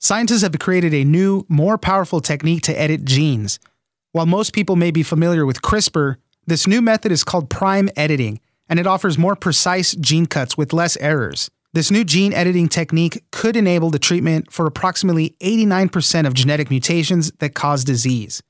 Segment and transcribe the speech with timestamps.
[0.00, 3.58] Scientists have created a new, more powerful technique to edit genes.
[4.12, 6.16] While most people may be familiar with CRISPR,
[6.46, 8.38] this new method is called prime editing,
[8.68, 11.50] and it offers more precise gene cuts with less errors.
[11.72, 17.32] This new gene editing technique could enable the treatment for approximately 89% of genetic mutations
[17.40, 18.40] that cause disease.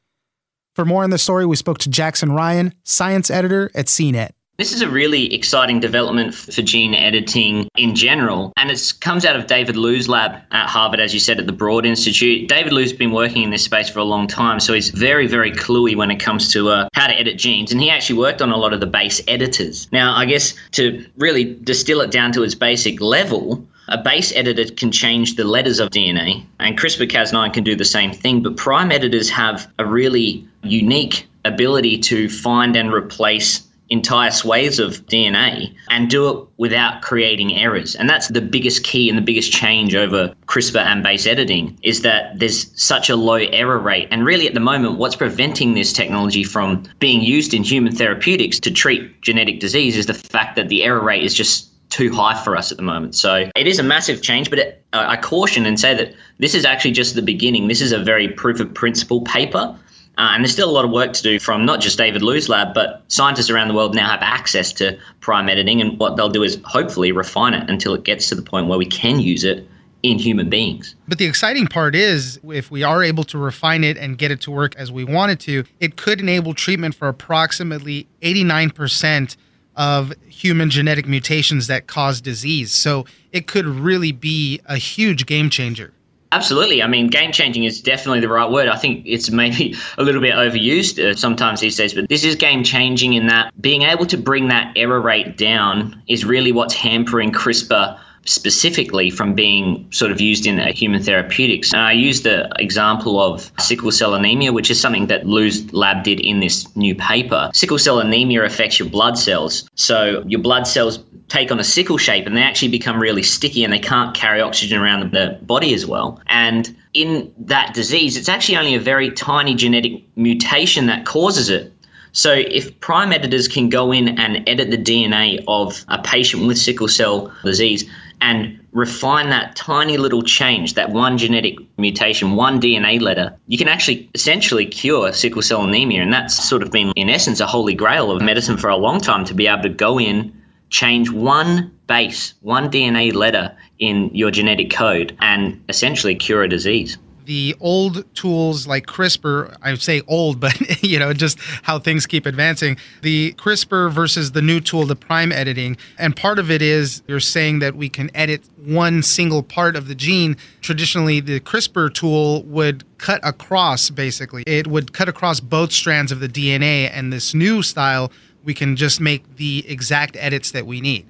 [0.75, 4.33] For more on the story, we spoke to Jackson Ryan, science editor at CNET.
[4.59, 9.37] This is a really exciting development for gene editing in general, and it comes out
[9.37, 12.49] of David Liu's lab at Harvard, as you said, at the Broad Institute.
[12.49, 15.53] David Liu's been working in this space for a long time, so he's very, very
[15.53, 18.51] cluey when it comes to uh, how to edit genes, and he actually worked on
[18.51, 19.87] a lot of the base editors.
[19.93, 24.65] Now, I guess to really distill it down to its basic level, a base editor
[24.75, 28.57] can change the letters of DNA, and CRISPR Cas9 can do the same thing, but
[28.57, 35.75] prime editors have a really unique ability to find and replace entire swathes of DNA
[35.91, 37.95] and do it without creating errors.
[37.95, 42.03] And that's the biggest key and the biggest change over CRISPR and base editing is
[42.03, 44.09] that there's such a low error rate.
[44.11, 48.61] And really, at the moment, what's preventing this technology from being used in human therapeutics
[48.61, 52.43] to treat genetic disease is the fact that the error rate is just too high
[52.43, 53.15] for us at the moment.
[53.15, 56.65] So it is a massive change, but it, I caution and say that this is
[56.65, 57.69] actually just the beginning.
[57.69, 59.75] This is a very proof of principle paper.
[60.19, 62.49] Uh, and there's still a lot of work to do from not just David Liu's
[62.49, 65.81] lab, but scientists around the world now have access to prime editing.
[65.81, 68.79] And what they'll do is hopefully refine it until it gets to the point where
[68.79, 69.67] we can use it
[70.03, 70.97] in human beings.
[71.07, 74.41] But the exciting part is if we are able to refine it and get it
[74.43, 79.37] to work as we want it to, it could enable treatment for approximately 89%
[79.77, 82.73] of human genetic mutations that cause disease.
[82.73, 85.93] So it could really be a huge game changer.
[86.31, 86.83] Absolutely.
[86.83, 88.69] I mean, game changing is definitely the right word.
[88.69, 92.37] I think it's maybe a little bit overused uh, sometimes these days, but this is
[92.37, 96.75] game changing in that being able to bring that error rate down is really what's
[96.75, 101.73] hampering CRISPR specifically from being sort of used in human therapeutics.
[101.73, 106.05] And I used the example of sickle cell anemia, which is something that Liu's lab
[106.05, 107.51] did in this new paper.
[107.55, 109.69] Sickle cell anemia affects your blood cells.
[109.75, 113.65] So your blood cells take on a sickle shape and they actually become really sticky
[113.65, 116.21] and they can't carry oxygen around the body as well.
[116.27, 121.73] And in that disease, it's actually only a very tiny genetic mutation that causes it.
[122.13, 126.57] So, if prime editors can go in and edit the DNA of a patient with
[126.57, 127.89] sickle cell disease
[128.21, 133.69] and refine that tiny little change, that one genetic mutation, one DNA letter, you can
[133.69, 136.03] actually essentially cure sickle cell anemia.
[136.03, 139.01] And that's sort of been, in essence, a holy grail of medicine for a long
[139.01, 140.33] time to be able to go in,
[140.71, 146.99] change one base, one DNA letter in your genetic code, and essentially cure a disease
[147.29, 152.25] the old tools like CRISPR, I say old, but you know, just how things keep
[152.25, 152.79] advancing.
[153.03, 155.77] The CRISPR versus the new tool, the prime editing.
[155.99, 159.89] And part of it is you're saying that we can edit one single part of
[159.89, 160.39] the gene.
[160.63, 164.43] Traditionally, the CRISPR tool would cut across basically.
[164.47, 168.11] It would cut across both strands of the DNA and this new style
[168.43, 171.07] we can just make the exact edits that we need.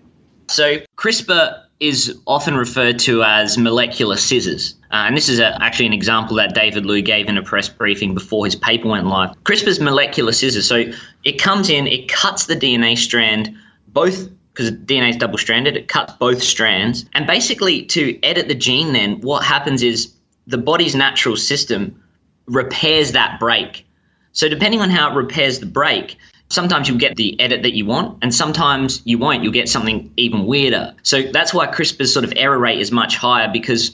[0.48, 4.74] So CRISPR is often referred to as molecular scissors.
[4.90, 7.68] Uh, and this is a, actually an example that David Liu gave in a press
[7.68, 9.30] briefing before his paper went live.
[9.44, 10.66] CRISPR's molecular scissors.
[10.66, 10.90] So
[11.24, 13.54] it comes in, it cuts the DNA strand,
[13.88, 17.04] both because DNA is double stranded, it cuts both strands.
[17.14, 20.12] And basically, to edit the gene, then what happens is
[20.48, 22.02] the body's natural system
[22.46, 23.86] repairs that break.
[24.32, 26.16] So, depending on how it repairs the break,
[26.50, 29.42] Sometimes you'll get the edit that you want, and sometimes you won't.
[29.42, 30.94] You'll get something even weirder.
[31.02, 33.90] So that's why CRISPR's sort of error rate is much higher because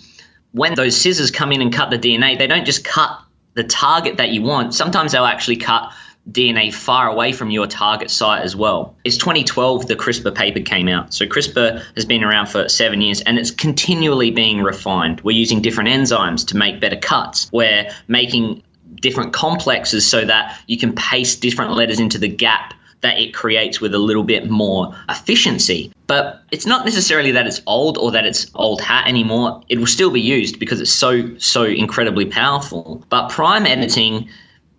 [0.52, 3.18] when those scissors come in and cut the DNA, they don't just cut
[3.54, 4.74] the target that you want.
[4.74, 5.92] Sometimes they'll actually cut
[6.30, 8.96] DNA far away from your target site as well.
[9.04, 11.12] It's 2012 the CRISPR paper came out.
[11.12, 15.20] So CRISPR has been around for seven years and it's continually being refined.
[15.20, 17.50] We're using different enzymes to make better cuts.
[17.52, 18.62] We're making
[19.04, 22.72] different complexes so that you can paste different letters into the gap
[23.02, 25.92] that it creates with a little bit more efficiency.
[26.06, 29.62] But it's not necessarily that it's old or that it's old hat anymore.
[29.68, 33.04] It will still be used because it's so, so incredibly powerful.
[33.10, 34.30] But prime editing,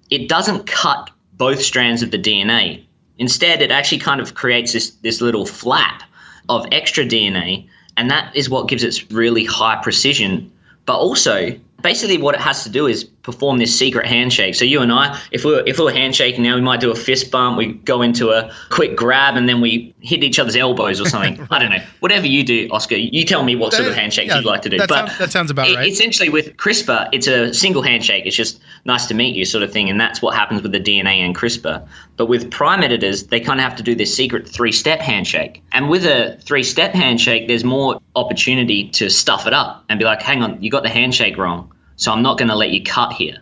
[0.10, 2.84] it doesn't cut both strands of the DNA.
[3.20, 6.02] Instead, it actually kind of creates this, this little flap
[6.50, 10.52] of extra DNA, and that is what gives it really high precision.
[10.88, 14.54] But also, basically what it has to do is perform this secret handshake.
[14.54, 16.92] So you and I, if we were, if we were handshaking now, we might do
[16.92, 20.56] a fist bump, we go into a quick grab, and then we hit each other's
[20.56, 21.46] elbows or something.
[21.52, 21.84] I don't know.
[22.02, 24.70] Whatever you do, Oscar, you tell me what sort of handshake yeah, you'd like to
[24.70, 24.78] do.
[24.78, 25.92] That, but sounds, that sounds about it, right.
[25.92, 28.28] Essentially, with CRISPR, it's a single handshake.
[28.28, 30.80] It's just nice to meet you sort of thing, and that's what happens with the
[30.80, 31.88] DNA and CRISPR.
[32.18, 35.64] But with prime editors, they kind of have to do this secret three-step handshake.
[35.72, 40.22] And with a three-step handshake, there's more opportunity to stuff it up and be like,
[40.22, 43.14] "Hang on, you got the handshake wrong." So I'm not going to let you cut
[43.14, 43.38] here.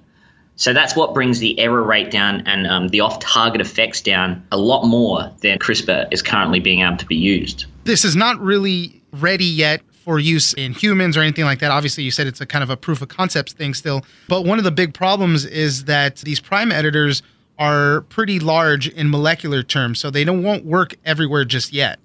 [0.56, 4.46] So that's what brings the error rate down and um, the off target effects down
[4.52, 7.66] a lot more than CRISPR is currently being able to be used.
[7.86, 11.72] This is not really ready yet for use in humans or anything like that.
[11.72, 14.06] Obviously, you said it's a kind of a proof of concept thing still.
[14.28, 17.24] But one of the big problems is that these prime editors
[17.58, 22.00] are pretty large in molecular terms, so they don't won't work everywhere just yet.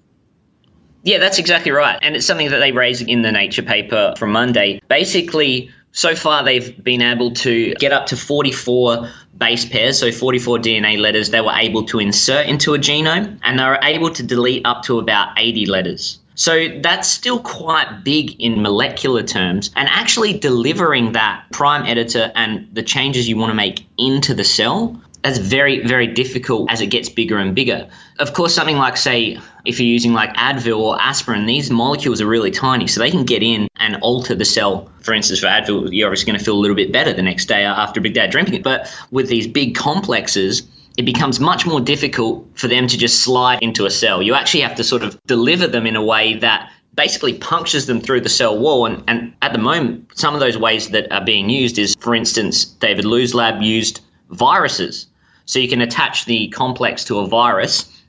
[1.03, 1.97] Yeah, that's exactly right.
[2.01, 4.81] And it's something that they raise in the Nature paper from Monday.
[4.89, 10.59] Basically, so far, they've been able to get up to 44 base pairs, so 44
[10.59, 14.23] DNA letters they were able to insert into a genome, and they were able to
[14.23, 16.19] delete up to about 80 letters.
[16.35, 19.71] So that's still quite big in molecular terms.
[19.75, 24.45] And actually delivering that prime editor and the changes you want to make into the
[24.45, 27.87] cell that's very, very difficult as it gets bigger and bigger.
[28.19, 32.27] Of course, something like, say, if you're using like Advil or aspirin, these molecules are
[32.27, 34.89] really tiny, so they can get in and alter the cell.
[35.01, 37.45] For instance, for Advil, you're obviously going to feel a little bit better the next
[37.47, 38.63] day after a big day drinking it.
[38.63, 40.63] But with these big complexes,
[40.97, 44.21] it becomes much more difficult for them to just slide into a cell.
[44.21, 48.01] You actually have to sort of deliver them in a way that basically punctures them
[48.01, 48.85] through the cell wall.
[48.85, 52.15] And, and at the moment, some of those ways that are being used is, for
[52.15, 55.07] instance, David Liu's lab used viruses.
[55.45, 57.99] So you can attach the complex to a virus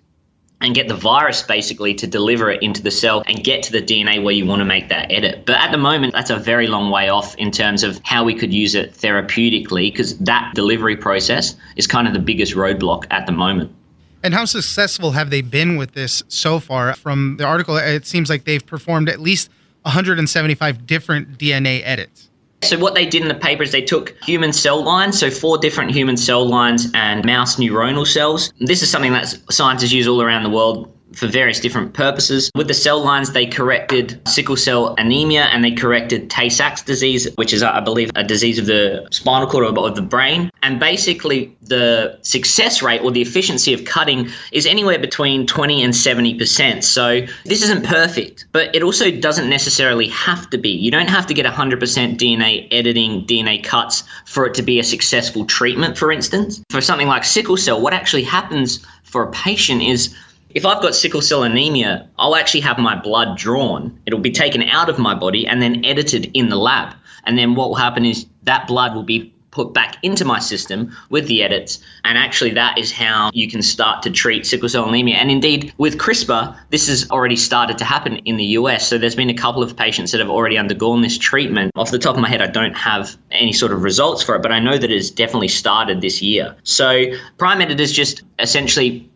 [0.61, 3.81] and get the virus basically to deliver it into the cell and get to the
[3.81, 5.47] DNA where you want to make that edit.
[5.47, 8.35] But at the moment, that's a very long way off in terms of how we
[8.35, 13.25] could use it therapeutically because that delivery process is kind of the biggest roadblock at
[13.25, 13.75] the moment.
[14.23, 16.95] And how successful have they been with this so far?
[16.95, 19.49] From the article, it seems like they've performed at least
[19.83, 22.30] 175 different DNA edits.
[22.63, 25.59] So what they did in the paper is they took human cell lines, so four
[25.59, 28.53] different human cell lines and mouse neuronal cells.
[28.61, 32.51] This is something that scientists use all around the world for various different purposes.
[32.55, 37.29] With the cell lines, they corrected sickle cell anemia and they corrected Tay Sachs disease,
[37.37, 40.51] which is, I believe, a disease of the spinal cord or of the brain.
[40.63, 45.93] And basically, the success rate or the efficiency of cutting is anywhere between 20 and
[45.93, 46.85] 70%.
[46.85, 50.71] So this isn't perfect, but it also doesn't necessarily have to be.
[50.71, 51.79] You don't have to get 100%
[52.19, 56.63] DNA editing, DNA cuts for it to be a successful treatment, for instance.
[56.71, 60.15] For something like sickle cell, what actually happens for a patient is
[60.55, 64.01] if I've got sickle cell anemia, I'll actually have my blood drawn.
[64.07, 66.95] It'll be taken out of my body and then edited in the lab.
[67.25, 70.97] And then what will happen is that blood will be put back into my system
[71.11, 71.81] with the edits.
[72.05, 75.17] And actually, that is how you can start to treat sickle cell anemia.
[75.17, 78.87] And indeed, with CRISPR, this has already started to happen in the US.
[78.87, 81.73] So there's been a couple of patients that have already undergone this treatment.
[81.77, 84.43] Off the top of my head, I don't have any sort of results for it,
[84.43, 86.57] but I know that it's definitely started this year.
[86.63, 87.07] So
[87.39, 89.11] Prime Editors just essentially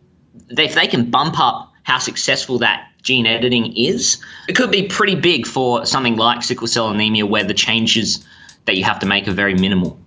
[0.49, 4.17] if they can bump up how successful that gene editing is,
[4.47, 8.25] it could be pretty big for something like sickle cell anemia where the changes
[8.65, 9.99] that you have to make are very minimal.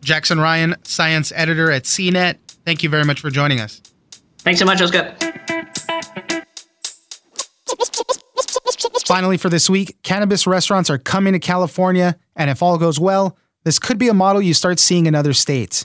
[0.00, 3.80] Jackson Ryan, science editor at CNET, thank you very much for joining us.
[4.38, 5.14] Thanks so much, Oscar.
[9.06, 13.36] Finally, for this week, cannabis restaurants are coming to California, and if all goes well,
[13.64, 15.84] this could be a model you start seeing in other states.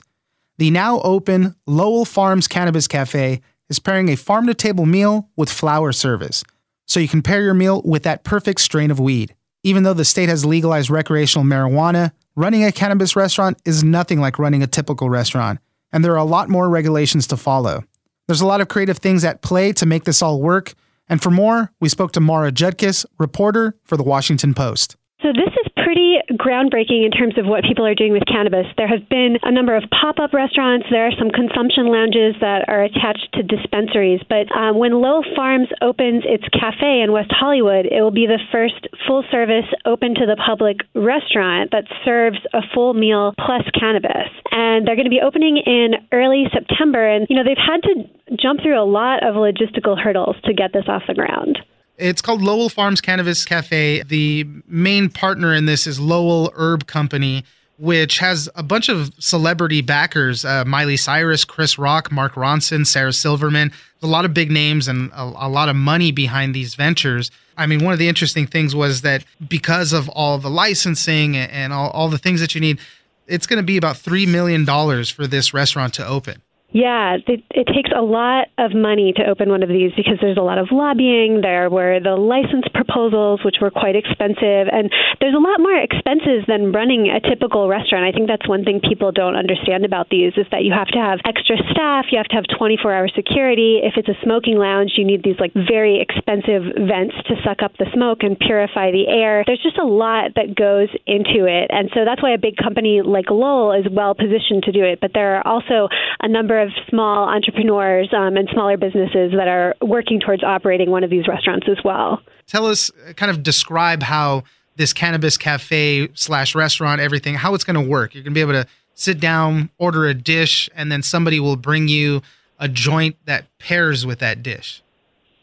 [0.60, 3.40] The now open Lowell Farms Cannabis Cafe
[3.70, 6.44] is pairing a farm to table meal with flower service.
[6.86, 9.34] So you can pair your meal with that perfect strain of weed.
[9.62, 14.38] Even though the state has legalized recreational marijuana, running a cannabis restaurant is nothing like
[14.38, 15.60] running a typical restaurant,
[15.94, 17.82] and there are a lot more regulations to follow.
[18.28, 20.74] There's a lot of creative things at play to make this all work,
[21.08, 24.98] and for more, we spoke to Maura Judkis, reporter for the Washington Post.
[25.22, 28.64] So this is pretty groundbreaking in terms of what people are doing with cannabis.
[28.78, 30.86] There have been a number of pop-up restaurants.
[30.90, 34.24] There are some consumption lounges that are attached to dispensaries.
[34.28, 38.40] But um, when Lowell Farms opens its cafe in West Hollywood, it will be the
[38.50, 44.32] first full-service, open to the public restaurant that serves a full meal plus cannabis.
[44.50, 47.04] And they're going to be opening in early September.
[47.04, 48.08] And you know they've had to
[48.40, 51.58] jump through a lot of logistical hurdles to get this off the ground.
[52.00, 54.02] It's called Lowell Farms Cannabis Cafe.
[54.02, 57.44] The main partner in this is Lowell Herb Company,
[57.78, 63.12] which has a bunch of celebrity backers uh, Miley Cyrus, Chris Rock, Mark Ronson, Sarah
[63.12, 63.70] Silverman.
[64.02, 67.30] A lot of big names and a, a, lot of money behind these ventures.
[67.58, 71.74] I mean, one of the interesting things was that because of all the licensing and
[71.74, 72.80] all, all the things that you need,
[73.26, 74.64] it's going to be about $3 million
[75.04, 76.40] for this restaurant to open.
[76.72, 80.38] Yeah, it, it takes a lot of money to open one of these because there's
[80.38, 81.42] a lot of lobbying.
[81.42, 84.86] There were the license proposals, which were quite expensive, and
[85.18, 88.06] there's a lot more expenses than running a typical restaurant.
[88.06, 90.98] I think that's one thing people don't understand about these is that you have to
[91.02, 93.82] have extra staff, you have to have 24-hour security.
[93.82, 97.74] If it's a smoking lounge, you need these like very expensive vents to suck up
[97.82, 99.42] the smoke and purify the air.
[99.42, 103.02] There's just a lot that goes into it, and so that's why a big company
[103.02, 105.02] like Lowell is well positioned to do it.
[105.02, 105.90] But there are also
[106.22, 111.04] a number of small entrepreneurs um, and smaller businesses that are working towards operating one
[111.04, 112.22] of these restaurants as well.
[112.46, 114.44] Tell us, uh, kind of describe how
[114.76, 118.14] this cannabis cafe slash restaurant, everything, how it's going to work.
[118.14, 121.56] You're going to be able to sit down, order a dish, and then somebody will
[121.56, 122.22] bring you
[122.58, 124.82] a joint that pairs with that dish.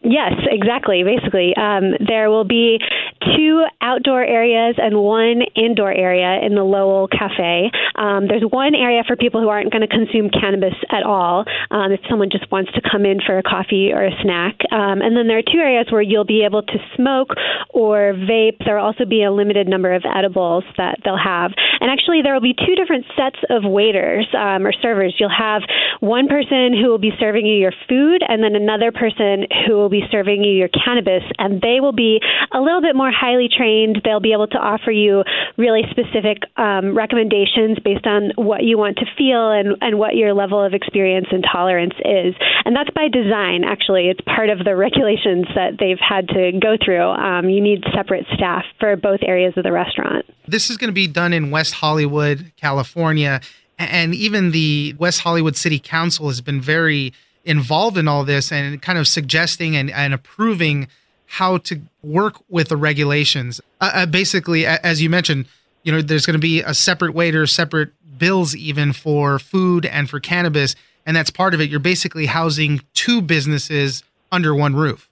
[0.02, 1.04] Yes, exactly.
[1.04, 2.80] Basically, um, there will be
[3.36, 7.72] two outdoor areas and one indoor area in the Lowell Cafe.
[7.96, 11.92] Um, there's one area for people who aren't going to consume cannabis at all, um,
[11.92, 14.62] if someone just wants to come in for a coffee or a snack.
[14.72, 17.34] Um, and then there are two areas where you'll be able to smoke
[17.70, 18.64] or vape.
[18.64, 21.52] There will also be a limited number of edibles that they'll have.
[21.80, 25.16] And actually, there will be two different sets of waiters um, or servers.
[25.20, 25.64] You'll have
[26.00, 29.90] one person who will be serving you your food, and then another person who will
[29.90, 31.24] be serving you your cannabis.
[31.38, 32.20] And they will be
[32.54, 34.02] a little bit more highly trained.
[34.04, 35.24] They'll be able to offer you
[35.58, 40.34] really specific um, recommendations based on what you want to feel and, and what your
[40.34, 42.36] level of experience and tolerance is.
[42.66, 44.10] And that's by design, actually.
[44.10, 47.02] It's part of the regulations that they've had to go through.
[47.02, 50.26] Um, you need separate staff for both areas of the restaurant.
[50.48, 53.42] This is going to be done in West Hollywood, California.
[53.80, 57.14] And even the West Hollywood City Council has been very
[57.48, 60.88] involved in all this and kind of suggesting and, and approving
[61.26, 63.60] how to work with the regulations.
[63.82, 65.48] Uh, uh, basically, as you mentioned,
[65.84, 70.10] you know, there's going to be a separate waiter, separate bills even for food and
[70.10, 70.76] for cannabis,
[71.06, 71.70] and that's part of it.
[71.70, 75.07] You're basically housing two businesses under one roof.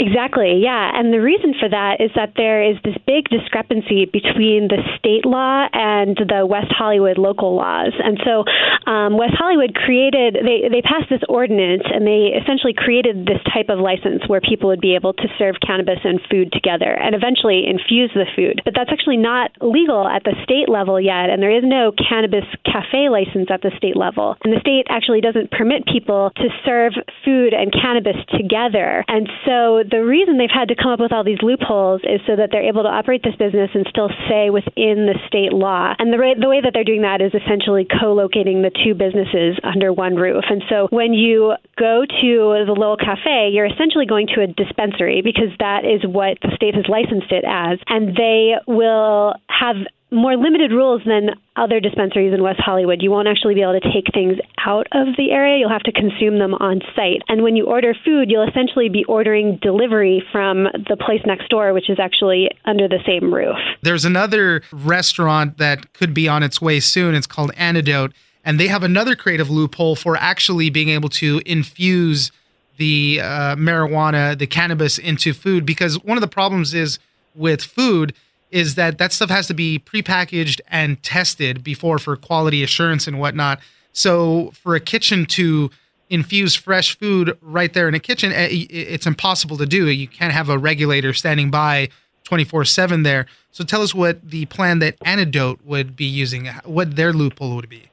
[0.00, 0.94] Exactly, yeah.
[0.94, 5.26] And the reason for that is that there is this big discrepancy between the state
[5.26, 7.90] law and the West Hollywood local laws.
[7.98, 8.46] And so
[8.86, 13.74] um, West Hollywood created, they, they passed this ordinance and they essentially created this type
[13.74, 17.66] of license where people would be able to serve cannabis and food together and eventually
[17.66, 18.62] infuse the food.
[18.64, 22.46] But that's actually not legal at the state level yet, and there is no cannabis
[22.62, 24.38] cafe license at the state level.
[24.46, 29.02] And the state actually doesn't permit people to serve food and cannabis together.
[29.08, 32.36] And so the reason they've had to come up with all these loopholes is so
[32.36, 35.94] that they're able to operate this business and still stay within the state law.
[35.98, 39.92] And the, the way that they're doing that is essentially co-locating the two businesses under
[39.92, 40.44] one roof.
[40.48, 42.32] And so when you go to
[42.66, 46.74] the Lowell Cafe, you're essentially going to a dispensary because that is what the state
[46.74, 49.76] has licensed it as, and they will have
[50.10, 53.02] more limited rules than other dispensaries in West Hollywood.
[53.02, 55.58] You won't actually be able to take things out of the area.
[55.58, 57.22] You'll have to consume them on site.
[57.28, 61.72] And when you order food, you'll essentially be ordering delivery from the place next door,
[61.74, 63.56] which is actually under the same roof.
[63.82, 67.14] There's another restaurant that could be on its way soon.
[67.14, 68.12] It's called Antidote.
[68.44, 72.32] And they have another creative loophole for actually being able to infuse
[72.78, 75.66] the uh, marijuana, the cannabis into food.
[75.66, 76.98] Because one of the problems is
[77.34, 78.14] with food
[78.50, 83.18] is that that stuff has to be prepackaged and tested before for quality assurance and
[83.18, 83.60] whatnot.
[83.92, 85.70] So for a kitchen to
[86.10, 89.88] infuse fresh food right there in a kitchen, eh, it's impossible to do.
[89.88, 91.88] You can't have a regulator standing by
[92.24, 93.26] 24 7 there.
[93.52, 97.68] So tell us what the plan that Antidote would be using, what their loophole would
[97.68, 97.87] be.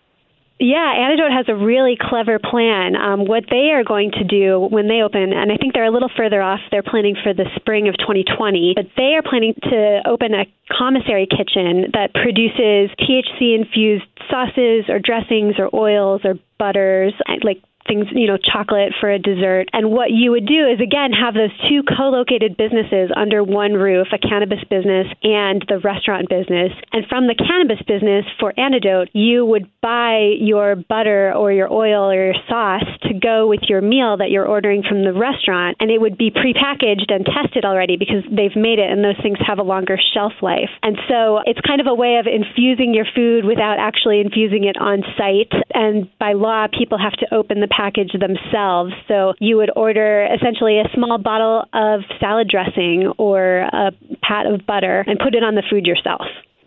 [0.57, 2.95] Yeah, Antidote has a really clever plan.
[2.95, 5.91] Um, what they are going to do when they open, and I think they're a
[5.91, 10.01] little further off, they're planning for the spring of 2020, but they are planning to
[10.07, 17.13] open a commissary kitchen that produces THC infused sauces or dressings or oils or butters,
[17.43, 19.69] like things, you know, chocolate for a dessert.
[19.73, 23.73] And what you would do is, again, have those two co located businesses under one
[23.73, 26.71] roof a cannabis business and the restaurant business.
[26.91, 32.11] And from the cannabis business for Antidote, you would buy your butter or your oil
[32.11, 35.77] or your sauce to go with your meal that you're ordering from the restaurant.
[35.79, 39.37] And it would be prepackaged and tested already because they've made it, and those things
[39.45, 40.69] have a longer shelf life.
[40.81, 44.77] And so it's kind of a way of infusing your food without actually infusing it
[44.77, 45.51] on site.
[45.73, 48.93] And by law, people have to open the package themselves.
[49.07, 53.91] So you would order essentially a small bottle of salad dressing or a
[54.21, 56.21] pat of butter and put it on the food yourself.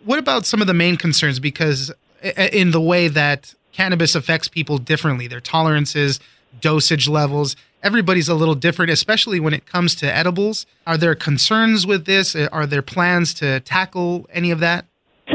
[0.05, 1.39] What about some of the main concerns?
[1.39, 6.19] Because eh, eh, in the way that cannabis affects people differently, their tolerances,
[6.61, 7.55] dosage levels.
[7.81, 10.65] Everybody's a little different, especially when it comes to edibles.
[10.85, 12.35] Are there concerns with this?
[12.35, 14.85] Eh, are there plans to tackle any of that?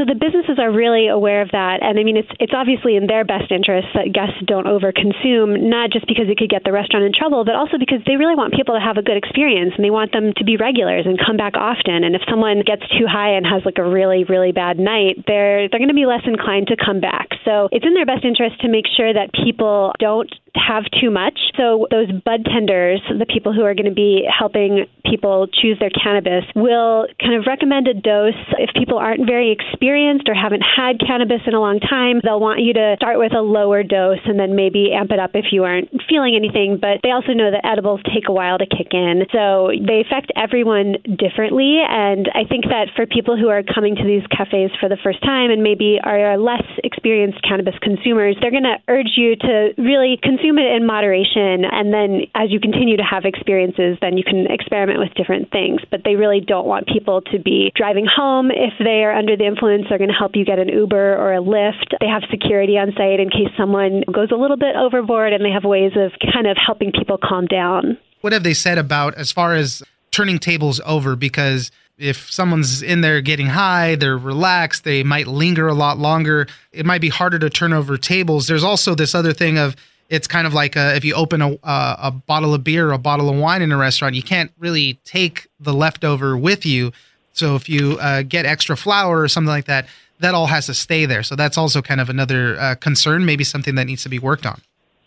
[0.05, 3.07] So the businesses are really aware of that, and I mean it's it's obviously in
[3.07, 7.05] their best interest that guests don't overconsume, not just because it could get the restaurant
[7.05, 9.81] in trouble, but also because they really want people to have a good experience and
[9.83, 12.03] they want them to be regulars and come back often.
[12.03, 15.65] And if someone gets too high and has like a really really bad night, they're
[15.69, 17.33] they're going to be less inclined to come back.
[17.41, 21.39] So it's in their best interest to make sure that people don't have too much.
[21.57, 25.91] So those bud tenders, the people who are going to be helping people choose their
[25.91, 30.99] cannabis, will kind of recommend a dose if people aren't very experienced or haven't had
[30.99, 32.21] cannabis in a long time.
[32.23, 35.31] They'll want you to start with a lower dose and then maybe amp it up
[35.33, 36.77] if you aren't feeling anything.
[36.79, 39.25] But they also know that edibles take a while to kick in.
[39.31, 41.81] So they affect everyone differently.
[41.81, 45.21] And I think that for people who are coming to these cafes for the first
[45.21, 50.19] time and maybe are less experienced cannabis consumers, they're going to urge you to really
[50.21, 54.23] consume consume it in moderation, and then as you continue to have experiences, then you
[54.23, 55.81] can experiment with different things.
[55.89, 59.45] But they really don't want people to be driving home if they are under the
[59.45, 59.85] influence.
[59.89, 61.93] They're going to help you get an Uber or a Lyft.
[61.99, 65.51] They have security on site in case someone goes a little bit overboard, and they
[65.51, 67.97] have ways of kind of helping people calm down.
[68.21, 71.15] What have they said about as far as turning tables over?
[71.15, 76.47] Because if someone's in there getting high, they're relaxed, they might linger a lot longer.
[76.71, 78.47] It might be harder to turn over tables.
[78.47, 79.75] There's also this other thing of
[80.09, 82.93] it's kind of like a, if you open a, a, a bottle of beer or
[82.93, 86.91] a bottle of wine in a restaurant, you can't really take the leftover with you.
[87.33, 89.87] So if you uh, get extra flower or something like that,
[90.19, 91.23] that all has to stay there.
[91.23, 94.45] So that's also kind of another uh, concern, maybe something that needs to be worked
[94.45, 94.61] on.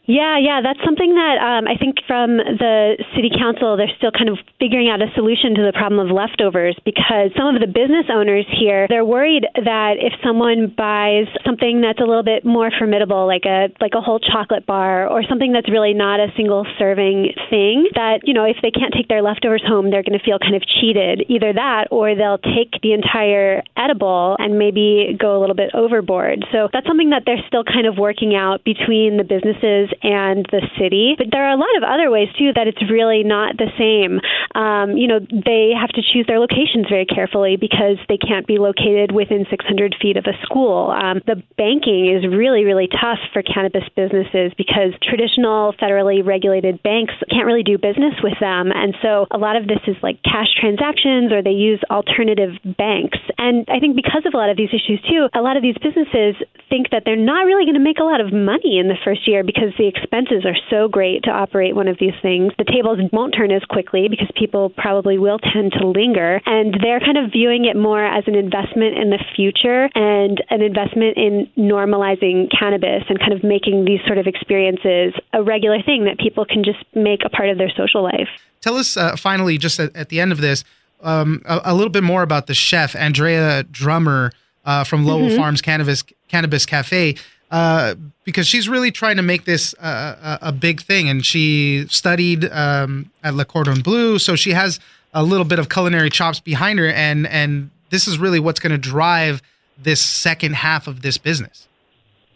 [0.08, 4.32] Yeah, yeah, that's something that um, I think from the city council, they're still kind
[4.32, 8.08] of figuring out a solution to the problem of leftovers because some of the business
[8.08, 13.28] owners here, they're worried that if someone buys something that's a little bit more formidable,
[13.28, 17.36] like a like a whole chocolate bar or something that's really not a single serving
[17.52, 20.40] thing, that you know if they can't take their leftovers home, they're going to feel
[20.40, 21.28] kind of cheated.
[21.28, 26.48] Either that, or they'll take the entire edible and maybe go a little bit overboard.
[26.48, 30.62] So that's something that they're still kind of working out between the businesses and the
[30.78, 31.14] city.
[31.16, 34.20] But there are a lot of other ways too that it's really not the same.
[34.54, 38.58] Um, you know, they have to choose their locations very carefully because they can't be
[38.58, 40.90] located within 600 feet of a school.
[40.90, 47.14] Um, the banking is really, really tough for cannabis businesses because traditional federally regulated banks
[47.30, 48.70] can't really do business with them.
[48.70, 53.18] And so a lot of this is like cash transactions or they use alternative banks.
[53.38, 55.76] And I think because of a lot of these issues too, a lot of these
[55.80, 56.36] businesses
[56.68, 59.26] think that they're not really going to make a lot of money in the first
[59.26, 62.52] year because the expenses are so great to operate one of these things.
[62.58, 66.40] The tables won't turn as quickly because people probably will tend to linger.
[66.46, 70.62] And they're kind of viewing it more as an investment in the future and an
[70.62, 76.04] investment in normalizing cannabis and kind of making these sort of experiences a regular thing
[76.04, 78.28] that people can just make a part of their social life.
[78.60, 80.64] Tell us uh, finally, just at, at, the end of this,
[81.00, 84.32] um, a, a, little bit more about the chef, Andrea Drummer
[84.64, 85.36] uh, from Lowell mm-hmm.
[85.36, 87.14] Farms Cannabis, Cannabis Cafe.
[87.50, 91.08] Uh, because she's really trying to make this uh, a, a, big thing.
[91.08, 94.78] And she studied um, at Le Cordon Bleu, so she has
[95.14, 96.88] a little bit of culinary chops behind her.
[96.88, 99.40] And and this is really what's going to drive
[99.78, 101.67] this second half of this business.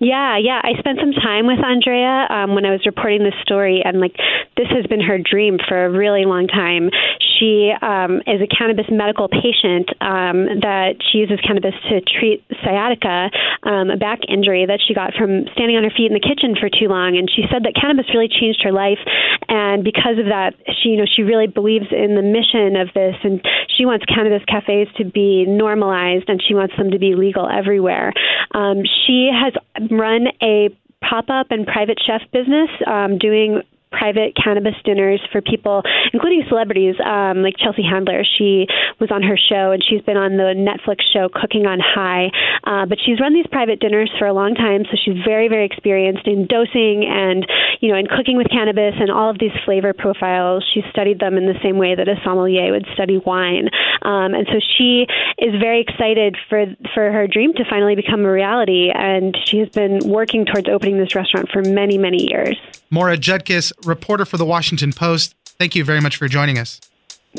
[0.02, 0.58] Yeah, yeah.
[0.58, 4.18] I spent some time with Andrea um, when I was reporting this story, and like
[4.58, 6.90] this has been her dream for a really long time.
[7.38, 13.30] She um, is a cannabis medical patient um, that she uses cannabis to treat sciatica,
[13.62, 16.58] um, a back injury that she got from standing on her feet in the kitchen
[16.58, 17.14] for too long.
[17.14, 18.98] And she said that cannabis really changed her life,
[19.46, 23.14] and because of that, she you know she really believes in the mission of this,
[23.22, 23.38] and
[23.70, 28.10] she wants cannabis cafes to be normalized, and she wants them to be legal everywhere.
[28.50, 29.54] Um, she has
[29.90, 30.68] run a
[31.02, 36.96] pop up and private chef business um, doing private cannabis dinners for people, including celebrities
[37.04, 38.24] um, like Chelsea Handler.
[38.24, 38.66] She
[38.98, 42.30] was on her show, and she's been on the Netflix show Cooking on High.
[42.64, 45.66] Uh, but she's run these private dinners for a long time, so she's very, very
[45.66, 47.46] experienced in dosing and
[47.80, 50.64] you know in cooking with cannabis and all of these flavor profiles.
[50.72, 53.68] She studied them in the same way that a sommelier would study wine,
[54.02, 55.06] um, and so she
[55.38, 58.90] is very excited for for her dream to finally become a reality.
[58.94, 62.56] And she has been working towards opening this restaurant for many, many years.
[62.90, 65.34] Maura Judkis, reporter for the Washington Post.
[65.58, 66.80] Thank you very much for joining us.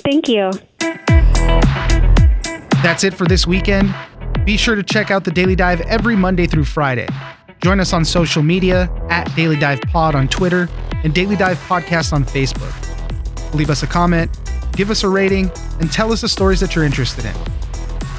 [0.03, 0.51] Thank you.
[2.81, 3.93] That's it for this weekend.
[4.45, 7.07] Be sure to check out the Daily Dive every Monday through Friday.
[7.61, 10.67] Join us on social media at Daily Dive Pod on Twitter
[11.03, 12.73] and Daily Dive Podcast on Facebook.
[13.53, 14.29] Leave us a comment,
[14.73, 17.33] give us a rating, and tell us the stories that you're interested in.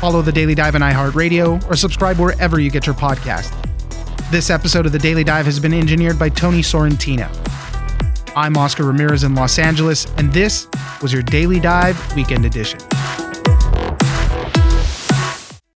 [0.00, 3.52] Follow the Daily Dive on iHeartRadio or subscribe wherever you get your podcast.
[4.30, 7.28] This episode of The Daily Dive has been engineered by Tony Sorrentino.
[8.37, 10.66] I'm Oscar Ramirez in Los Angeles, and this
[11.01, 12.81] was your Daily Dive Weekend Edition.